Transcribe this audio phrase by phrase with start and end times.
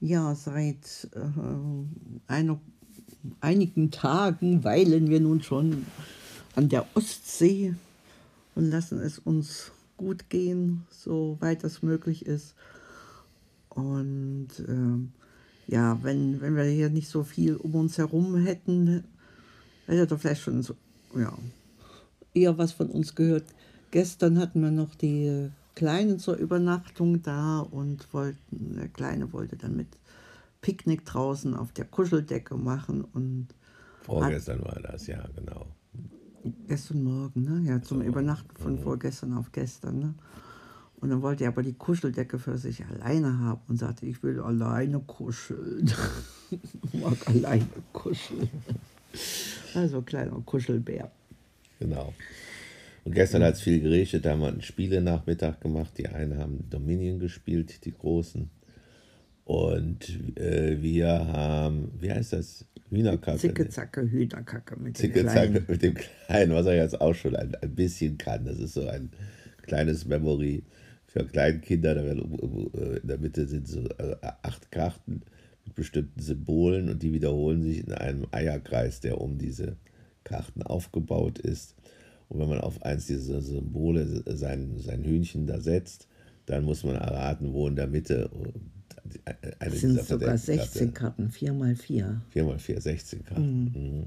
[0.00, 1.20] Ja, seit äh,
[2.26, 2.60] einer,
[3.40, 5.86] einigen Tagen weilen wir nun schon
[6.54, 7.74] an der Ostsee
[8.54, 12.54] und lassen es uns gut gehen, soweit das möglich ist.
[13.70, 19.04] Und äh, ja, wenn, wenn wir hier nicht so viel um uns herum hätten,
[19.86, 20.74] hätte er vielleicht schon so,
[21.14, 21.36] ja,
[22.34, 23.44] eher was von uns gehört.
[23.90, 29.76] Gestern hatten wir noch die Kleinen zur Übernachtung da und wollten, der Kleine wollte dann
[29.76, 29.88] mit
[30.62, 33.48] Picknick draußen auf der Kuscheldecke machen und
[34.02, 35.66] Vorgestern war das, ja, genau.
[36.66, 37.68] Gestern Morgen, ne?
[37.68, 40.14] Ja, zum So, Übernachten von vorgestern auf gestern, ne?
[41.00, 44.40] Und dann wollte er aber die Kuscheldecke für sich alleine haben und sagte, ich will
[44.40, 45.92] alleine kuscheln.
[46.50, 48.48] ich mag alleine kuscheln.
[49.74, 51.10] Also kleiner Kuschelbär.
[51.78, 52.12] Genau.
[53.06, 55.96] Und gestern hat es viel geregnet, da haben wir einen Spielenachmittag gemacht.
[55.96, 58.50] Die einen haben Dominion gespielt, die Großen.
[59.44, 62.64] Und äh, wir haben, wie heißt das?
[62.90, 63.38] Hühnerkacke.
[63.38, 65.54] Zicke, zacke, Hühnerkacke mit Zicke, Kleinen.
[65.54, 68.44] zacke mit dem Kleinen, was er jetzt auch schon ein, ein bisschen kann.
[68.44, 69.12] Das ist so ein
[69.62, 70.64] kleines Memory
[71.06, 71.94] für Kleinkinder.
[71.94, 75.22] Da werden, äh, in der Mitte sind so äh, acht Karten
[75.64, 79.76] mit bestimmten Symbolen und die wiederholen sich in einem Eierkreis, der um diese
[80.24, 81.76] Karten aufgebaut ist.
[82.28, 86.08] Und wenn man auf eins dieser Symbole sein, sein Hühnchen da setzt,
[86.46, 88.30] dann muss man erraten, wo in der Mitte
[89.24, 92.22] äh, eine Das sind dieser sogar verdeckten 16 Karten, 4 mal 4.
[92.30, 93.64] 4 mal 4, 16 Karten.
[93.64, 94.04] Mhm.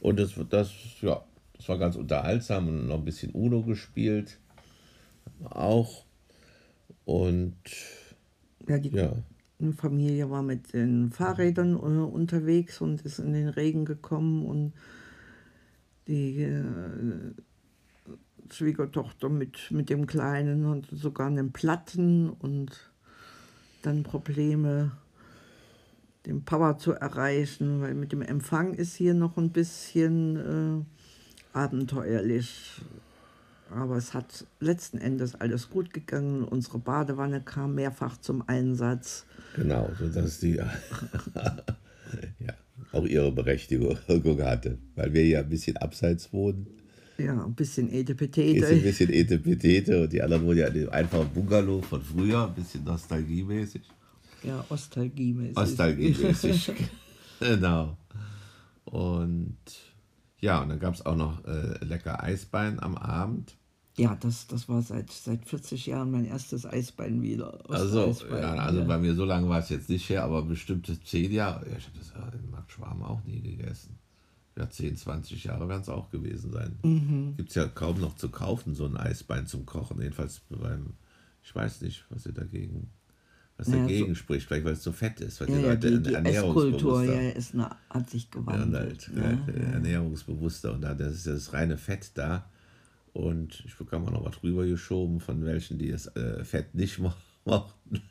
[0.00, 1.24] Und das, das, ja,
[1.56, 4.38] das war ganz unterhaltsam und noch ein bisschen Uno gespielt.
[5.44, 6.04] Auch.
[7.04, 7.54] Und
[8.68, 9.12] Ja, die ja,
[9.76, 14.72] Familie war mit den Fahrrädern äh, unterwegs und ist in den Regen gekommen und
[16.08, 16.62] die äh,
[18.50, 22.90] Schwiegertochter mit, mit dem Kleinen hatte sogar einen Platten und
[23.82, 24.92] dann Probleme,
[26.26, 32.80] den Papa zu erreichen, weil mit dem Empfang ist hier noch ein bisschen äh, abenteuerlich.
[33.70, 36.44] Aber es hat letzten Endes alles gut gegangen.
[36.44, 39.24] Unsere Badewanne kam mehrfach zum Einsatz.
[39.56, 40.60] genau, sodass die
[42.94, 43.96] auch ihre Berechtigung
[44.42, 44.78] hatte.
[44.94, 46.66] Weil wir ja ein bisschen abseits wohnen.
[47.18, 48.76] Ja, ein bisschen Ist ein Etepetete.
[48.76, 52.82] bisschen Etepetete und die anderen wohnen ja in dem einfachen Bungalow von früher, ein bisschen
[52.84, 53.82] nostalgiemäßig.
[54.42, 55.56] Ja, Ostalgiemäßig.
[55.56, 56.72] Nostalgiemäßig.
[57.40, 57.96] genau.
[58.84, 59.56] Und
[60.40, 63.56] ja, und dann gab es auch noch äh, lecker Eisbein am Abend.
[63.96, 67.60] Ja, das, das war seit, seit 40 Jahren mein erstes Eisbein wieder.
[67.70, 68.84] Also, Osteisbein, ja, also ja.
[68.86, 71.68] bei mir so lange war es jetzt nicht her, aber bestimmte 10 Jahre.
[71.70, 73.96] Ja, ich habe das ja in Markt Schwarm auch nie gegessen.
[74.56, 76.76] Ja, 10, 20 Jahre werden es auch gewesen sein.
[76.82, 77.34] Mhm.
[77.36, 80.00] Gibt es ja kaum noch zu kaufen, so ein Eisbein zum Kochen.
[80.00, 80.94] Jedenfalls beim,
[81.44, 82.88] ich weiß nicht, was ihr dagegen,
[83.56, 84.46] was Ja, dagegen so- spricht.
[84.48, 87.30] Vielleicht, weil es so fett ist, weil ja, die ja, Leute die, die Esskultur ja,
[87.30, 89.08] ist eine, hat sich ja, gewandelt.
[89.14, 89.54] halt, ne?
[89.56, 92.48] ja, ernährungsbewusster und da das ist ja das reine Fett da.
[93.14, 96.98] Und ich bekam auch noch was drüber geschoben von welchen, die das äh, Fett nicht
[96.98, 97.12] mo-
[97.46, 98.02] mochten.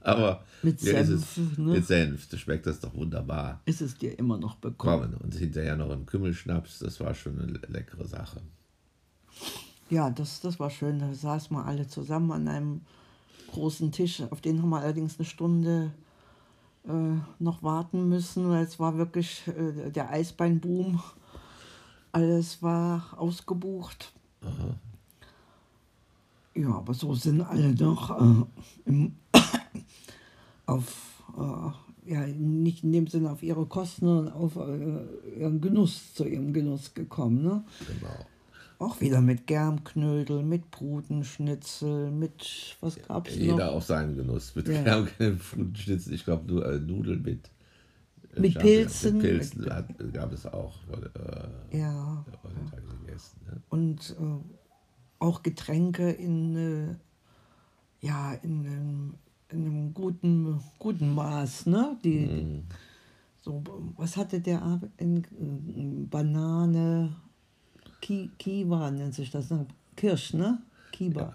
[0.00, 1.72] Aber Mit Senf, es, ne?
[1.72, 3.60] mit Senf, das schmeckt das doch wunderbar.
[3.66, 5.10] Ist es dir immer noch bekommen?
[5.12, 5.14] Kommen.
[5.14, 8.40] Und hinterher noch ein Kümmelschnaps, das war schon eine le- leckere Sache.
[9.90, 10.98] Ja, das, das war schön.
[10.98, 12.80] Da saßen wir alle zusammen an einem
[13.52, 14.22] großen Tisch.
[14.30, 15.90] Auf den haben wir allerdings eine Stunde
[16.88, 21.02] äh, noch warten müssen, weil es war wirklich äh, der Eisbeinboom.
[22.12, 24.12] Alles war ausgebucht.
[26.54, 28.44] Ja, aber so sind alle doch äh,
[28.86, 29.16] im,
[30.66, 36.14] auf, äh, ja, nicht in dem Sinne auf ihre Kosten, sondern auf äh, ihren Genuss,
[36.14, 37.42] zu ihrem Genuss gekommen.
[37.42, 37.64] Ne?
[37.86, 38.14] Genau.
[38.78, 43.72] Auch wieder mit Germknödel, mit Brutenschnitzel, mit, was gab es Jeder noch?
[43.74, 44.54] auf seinen Genuss.
[44.54, 44.82] Mit Ja.
[44.84, 45.06] ja.
[45.74, 47.50] Schnitzel, ich glaube, nur äh, Nudeln mit.
[48.36, 48.58] Äh, Mit.
[48.58, 49.18] Pilzen.
[49.18, 50.74] Mit Pilzen hat, gab es auch.
[50.90, 52.24] Äh, Ja,
[53.06, 53.40] gegessen.
[53.46, 53.60] Ne?
[53.70, 59.14] und äh, auch Getränke in, äh, ja, in, einem-
[59.50, 61.66] in einem guten, guten Maß.
[61.66, 61.96] Ne?
[62.04, 62.62] Die, Mhm.
[63.40, 63.62] so,
[63.96, 67.14] was hatte der Ab- in, in Banane,
[68.00, 69.66] Ki, Kiwa nennt sich das, ne?
[69.96, 70.58] Kirsch, ne?
[70.92, 71.32] Kiba.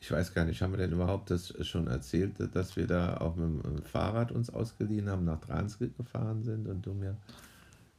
[0.00, 3.34] Ich weiß gar nicht, haben wir denn überhaupt das schon erzählt, dass wir da auch
[3.34, 7.16] mit dem Fahrrad uns ausgeliehen haben, nach Dranskit gefahren sind und du mir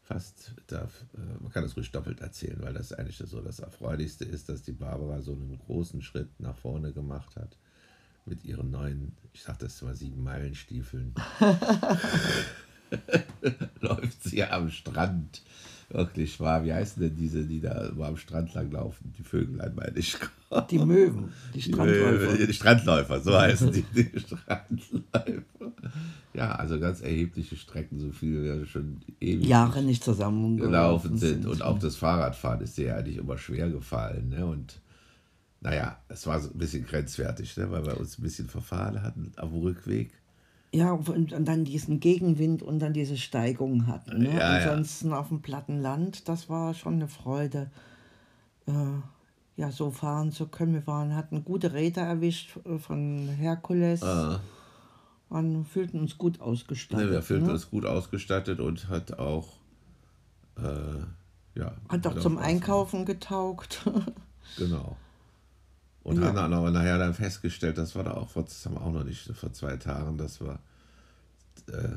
[0.03, 4.25] fast, da, äh, man kann das ruhig doppelt erzählen, weil das eigentlich so das Erfreulichste
[4.25, 7.57] ist, dass die Barbara so einen großen Schritt nach vorne gemacht hat
[8.25, 11.13] mit ihren neuen, ich sag das mal, sieben Meilenstiefeln.
[13.81, 15.41] Läuft sie am Strand.
[15.89, 16.63] Wirklich wahr.
[16.63, 19.11] Wie heißen denn diese, die da am Strand lang laufen?
[19.17, 20.17] Die Vögelein meine ich.
[20.69, 22.45] Die Möwen, die Strandläufer.
[22.47, 25.43] Die Strandläufer, so heißen die, die Strandläufer.
[26.33, 31.45] Ja, also ganz erhebliche Strecken, so viel wir schon ewig Jahre nicht zusammengelaufen gelaufen sind.
[31.45, 34.29] Und auch das Fahrradfahren ist dir ja eigentlich immer schwer gefallen.
[34.29, 34.45] Ne?
[34.45, 34.79] Und
[35.61, 37.69] naja, es war so ein bisschen grenzwertig, ne?
[37.71, 40.11] weil wir uns ein bisschen verfahren hatten auf dem Rückweg.
[40.71, 44.19] Ja, und, und dann diesen Gegenwind und dann diese Steigung hatten.
[44.19, 44.33] Ne?
[44.33, 44.71] Ja, ja.
[44.71, 47.71] Ansonsten auf dem platten Land, das war schon eine Freude,
[48.67, 48.71] äh,
[49.57, 50.73] ja, so fahren zu können.
[50.73, 54.03] Wir waren, hatten gute Räder erwischt äh, von Herkules.
[54.03, 54.41] Ah.
[55.29, 57.07] und fühlten uns gut ausgestattet.
[57.07, 57.53] Ne, wir fühlten ne?
[57.53, 59.57] uns gut ausgestattet und hat auch,
[60.57, 61.73] äh, ja.
[61.89, 63.89] Hat auch zum Einkaufen getaugt.
[64.57, 64.97] Genau.
[66.03, 66.27] Und Ja.
[66.27, 68.91] haben dann aber nachher dann festgestellt, das war da auch vor, das haben wir auch
[68.93, 70.59] noch nicht, vor zwei Tagen, dass wir
[71.71, 71.89] äh,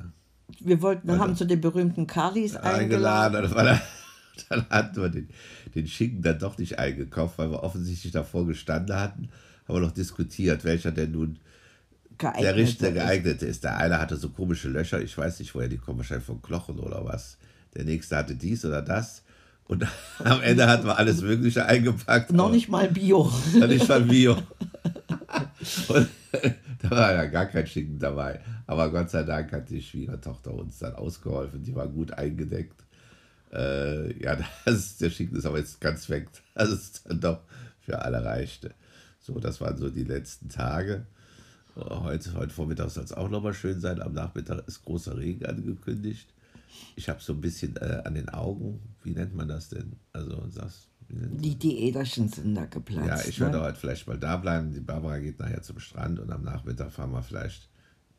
[0.60, 3.36] Wir wollten, wir haben zu den berühmten Carlis eingeladen.
[3.36, 3.42] eingeladen.
[3.42, 3.82] Dann, war da,
[4.48, 5.28] dann hatten wir den,
[5.74, 9.28] den Schinken dann doch nicht eingekauft, weil wir offensichtlich davor gestanden hatten.
[9.66, 11.38] Haben wir noch diskutiert, welcher denn nun
[12.20, 12.94] der Geeignet richtige ist.
[12.94, 13.64] geeignete ist.
[13.64, 16.78] Der eine hatte so komische Löcher, ich weiß nicht, woher die kommen, wahrscheinlich von Knochen
[16.78, 17.38] oder was.
[17.74, 19.22] Der nächste hatte dies oder das.
[19.68, 19.86] Und
[20.24, 22.32] am Ende hatten wir alles Mögliche eingepackt.
[22.32, 23.32] Noch nicht mal Bio.
[23.54, 24.36] Noch nicht mal Bio.
[25.88, 26.08] Und
[26.82, 28.40] da war ja gar kein Schinken dabei.
[28.66, 31.62] Aber Gott sei Dank hat die Schwiegertochter uns dann ausgeholfen.
[31.62, 32.84] Die war gut eingedeckt.
[33.52, 36.28] Äh, ja, das, der Schinken ist aber jetzt ganz weg.
[36.54, 37.40] Das ist dann doch
[37.80, 38.74] für alle reichte.
[39.20, 41.06] So, das waren so die letzten Tage.
[41.76, 44.02] Äh, Heute, heute Vormittag soll es auch nochmal schön sein.
[44.02, 46.28] Am Nachmittag ist großer Regen angekündigt.
[46.96, 49.96] Ich habe so ein bisschen äh, an den Augen, wie nennt man das denn?
[50.12, 50.36] Also,
[51.08, 53.06] nennt Die Diäterchen sind da geplatzt.
[53.08, 53.46] ja, ich ne?
[53.46, 54.72] werde heute vielleicht mal da bleiben.
[54.72, 57.68] Die Barbara geht nachher zum Strand und am Nachmittag fahren wir vielleicht.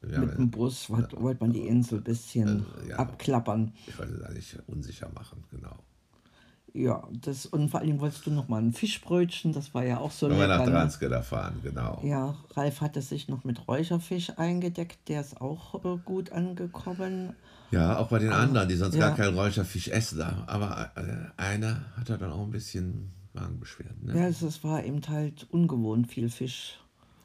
[0.02, 2.96] Wir Mit dem Bus wollte wollt man die Insel ein bisschen Äh, ja.
[2.98, 3.72] abklappern.
[3.88, 5.83] ich wollte es eigentlich unsicher machen, genau.
[6.74, 10.10] Ja, das, und vor allem wolltest du noch mal ein Fischbrötchen, das war ja auch
[10.10, 10.72] so Wenn wir nach ne?
[10.72, 12.02] Dranskeda fahren, genau.
[12.04, 17.36] Ja, Ralf hatte sich noch mit Räucherfisch eingedeckt, der ist auch äh, gut angekommen.
[17.70, 19.08] Ja, auch bei den anderen, die sonst ja.
[19.10, 20.20] gar keinen Räucherfisch essen.
[20.20, 20.44] da.
[20.48, 24.10] Aber äh, einer hat da dann auch ein bisschen Magenbeschwerden.
[24.10, 24.28] Ja, Ne?
[24.28, 26.80] es, war eben halt ungewohnt viel Fisch.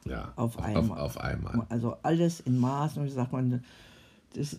[0.04, 1.00] Ja, auf Auf, einmal.
[1.00, 1.66] auf einmal.
[1.68, 3.62] Also alles in Maßen, wie sagt man,
[4.34, 4.58] das,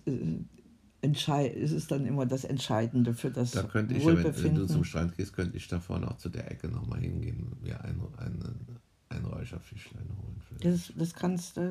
[1.01, 4.29] es ist dann immer das Entscheidende für das Da könnte ich, ja, wenn, wenn du
[4.31, 4.67] Wohlbefinden.
[4.67, 7.81] zum Strand gehst, könnte ich da vorne auch zu der Ecke nochmal hingehen und mir
[7.83, 8.65] ein, ein,
[9.09, 10.41] ein Räucherfischlein holen.
[10.61, 11.61] das, das kannst, äh,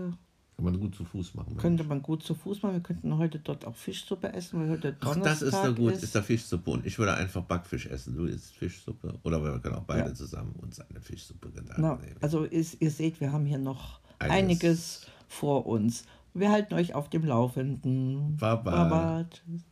[0.57, 1.51] Kann man gut zu Fuß machen.
[1.51, 1.61] Mensch.
[1.63, 2.75] könnte man gut zu Fuß machen.
[2.75, 5.93] Wir könnten heute dort auch Fischsuppe essen, weil heute Ach, Donnerstag das ist doch gut,
[5.93, 6.03] ist.
[6.05, 6.71] ist da Fischsuppe.
[6.71, 8.17] Und ich würde einfach Backfisch essen.
[8.17, 9.19] Du isst Fischsuppe.
[9.25, 10.15] Oder wir können auch beide Ja.
[10.15, 11.49] zusammen uns eine Fischsuppe
[12.01, 12.17] nehmen.
[12.21, 14.37] also ist, ihr seht, wir haben hier noch Einiges.
[14.39, 16.05] einiges vor uns.
[16.35, 18.37] Wir halten euch auf dem Laufenden.
[18.37, 18.71] Baba.
[18.71, 19.25] Baba.
[19.31, 19.65] Tschüss.